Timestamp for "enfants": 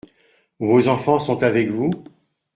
0.87-1.19